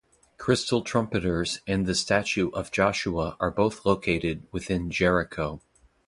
Crystal 0.39 0.81
Trumpeters 0.81 1.59
and 1.67 1.85
the 1.85 1.93
statue 1.93 2.49
of 2.53 2.71
Joshua 2.71 3.37
are 3.39 3.51
both 3.51 3.85
located 3.85 4.47
within 4.51 4.89
Jericho. 4.89 5.61